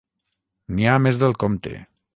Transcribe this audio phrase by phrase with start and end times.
[0.77, 1.77] N'hi ha més del compte.